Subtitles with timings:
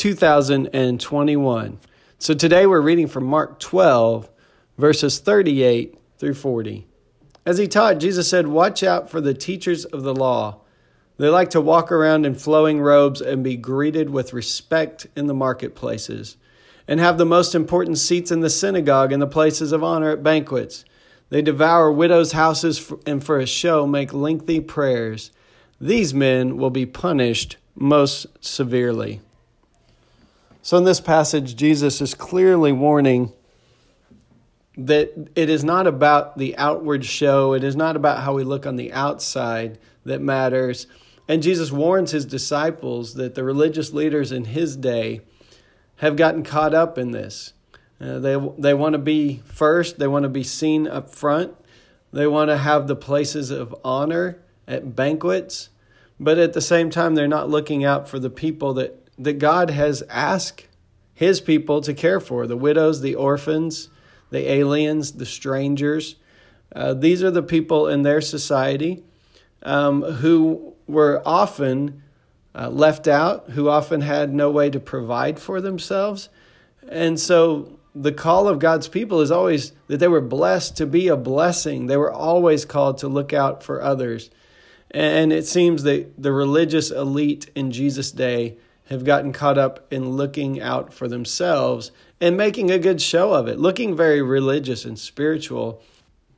[0.00, 1.78] 2021.
[2.18, 4.30] So today we're reading from Mark 12,
[4.78, 6.86] verses 38 through 40.
[7.44, 10.62] As he taught, Jesus said, Watch out for the teachers of the law.
[11.18, 15.34] They like to walk around in flowing robes and be greeted with respect in the
[15.34, 16.38] marketplaces,
[16.88, 20.22] and have the most important seats in the synagogue and the places of honor at
[20.22, 20.86] banquets.
[21.28, 25.30] They devour widows' houses and for a show make lengthy prayers.
[25.78, 29.20] These men will be punished most severely.
[30.62, 33.32] So, in this passage, Jesus is clearly warning
[34.76, 38.66] that it is not about the outward show, it is not about how we look
[38.66, 40.86] on the outside that matters.
[41.28, 45.22] And Jesus warns his disciples that the religious leaders in his day
[45.96, 47.52] have gotten caught up in this.
[48.00, 49.98] Uh, they they want to be first.
[49.98, 51.54] They want to be seen up front.
[52.12, 55.68] They want to have the places of honor at banquets,
[56.18, 59.70] but at the same time, they're not looking out for the people that that God
[59.70, 60.66] has asked
[61.14, 63.88] His people to care for: the widows, the orphans,
[64.30, 66.16] the aliens, the strangers.
[66.74, 69.02] Uh, these are the people in their society
[69.62, 72.02] um, who were often
[72.54, 76.28] uh, left out, who often had no way to provide for themselves,
[76.88, 81.08] and so the call of God's people is always that they were blessed to be
[81.08, 81.86] a blessing.
[81.86, 84.30] They were always called to look out for others.
[84.92, 88.58] And it seems that the religious elite in Jesus' day
[88.90, 93.46] have gotten caught up in looking out for themselves and making a good show of
[93.48, 95.80] it, looking very religious and spiritual,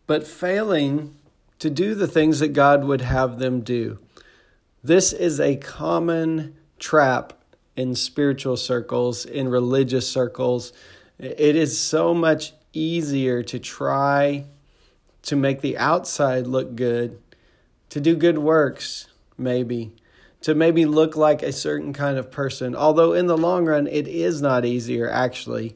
[0.06, 1.17] but failing
[1.58, 3.98] to do the things that God would have them do.
[4.85, 7.33] This is a common trap
[7.77, 10.73] in spiritual circles, in religious circles
[11.23, 14.45] it is so much easier to try
[15.23, 17.20] to make the outside look good,
[17.90, 19.07] to do good works,
[19.39, 19.92] maybe,
[20.42, 22.75] to maybe look like a certain kind of person.
[22.75, 25.75] Although in the long run, it is not easier, actually.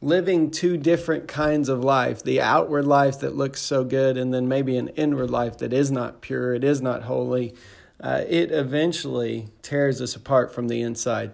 [0.00, 4.48] Living two different kinds of life the outward life that looks so good, and then
[4.48, 7.54] maybe an inward life that is not pure, it is not holy.
[8.00, 11.30] Uh, it eventually tears us apart from the inside.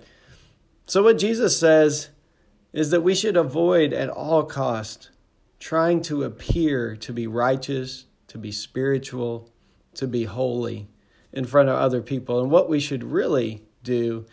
[0.86, 2.10] So, what Jesus says
[2.74, 5.10] is that we should avoid at all cost
[5.58, 9.50] trying to appear to be righteous, to be spiritual,
[9.94, 10.88] to be holy
[11.32, 12.40] in front of other people.
[12.40, 14.26] And what we should really do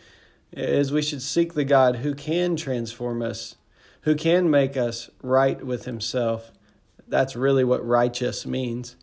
[0.51, 3.55] is we should seek the God who can transform us,
[4.01, 6.51] who can make us right with himself.
[7.07, 8.95] That's really what righteous means.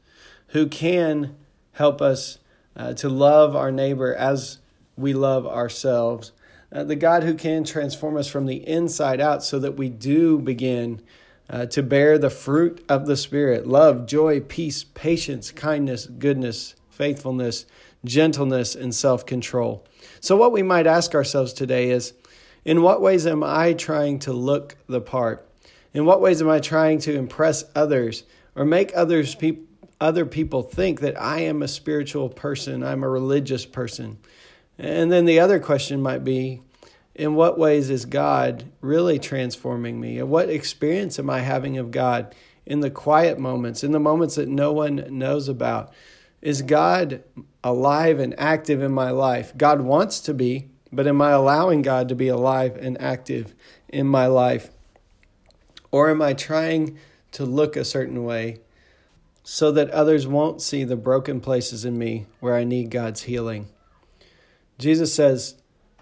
[0.49, 1.37] Who can
[1.73, 2.39] help us
[2.77, 4.59] uh, to love our neighbor as
[4.97, 6.33] we love ourselves
[6.73, 10.39] uh, the God who can transform us from the inside out so that we do
[10.39, 11.03] begin
[11.51, 17.67] uh, to bear the fruit of the Spirit love, joy, peace, patience, kindness, goodness, faithfulness,
[18.05, 19.85] gentleness, and self control.
[20.21, 22.13] So, what we might ask ourselves today is
[22.65, 25.49] in what ways am I trying to look the part?
[25.93, 28.23] In what ways am I trying to impress others
[28.55, 29.59] or make others pe-
[30.01, 34.19] other people think that I am a spiritual person, I'm a religious person?
[34.79, 36.63] And then the other question might be
[37.17, 40.21] in what ways is God really transforming me?
[40.21, 42.33] And what experience am I having of God
[42.65, 45.93] in the quiet moments, in the moments that no one knows about?
[46.43, 47.23] Is God
[47.63, 49.57] alive and active in my life?
[49.57, 53.55] God wants to be, but am I allowing God to be alive and active
[53.89, 54.71] in my life?
[55.93, 56.99] Or am I trying
[57.31, 58.59] to look a certain way
[59.45, 63.69] so that others won't see the broken places in me where I need God's healing?
[64.79, 65.55] Jesus says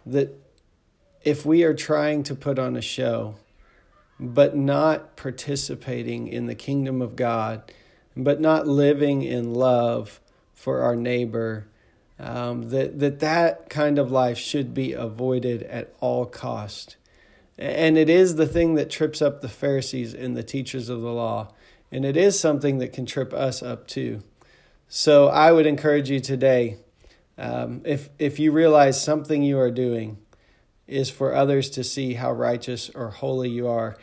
[0.07, 0.35] that
[1.23, 3.35] if we are trying to put on a show,
[4.19, 7.71] but not participating in the kingdom of God,
[8.17, 10.21] but not living in love
[10.61, 11.67] for our neighbor,
[12.19, 16.97] um, that, that that kind of life should be avoided at all cost.
[17.57, 21.13] And it is the thing that trips up the Pharisees and the teachers of the
[21.13, 21.55] law.
[21.91, 24.23] And it is something that can trip us up too.
[24.87, 26.77] So I would encourage you today
[27.39, 30.19] um, if, if you realize something you are doing
[30.87, 33.97] is for others to see how righteous or holy you are,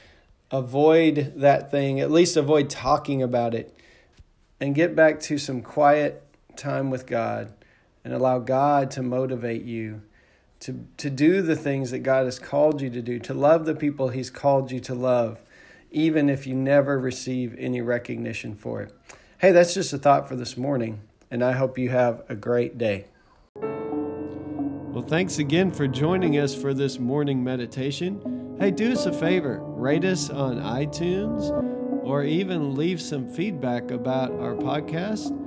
[0.49, 3.77] avoid that thing, at least avoid talking about it,
[4.59, 6.26] and get back to some quiet
[6.57, 7.53] time with God
[8.03, 10.01] and allow God to motivate you
[10.61, 13.75] to, to do the things that God has called you to do, to love the
[13.75, 15.39] people He's called you to love,
[15.91, 18.93] even if you never receive any recognition for it.
[19.39, 22.77] Hey, that's just a thought for this morning, and I hope you have a great
[22.77, 23.05] day.
[23.55, 28.55] Well, thanks again for joining us for this morning meditation.
[28.59, 31.51] Hey, do us a favor rate us on iTunes
[32.03, 35.46] or even leave some feedback about our podcast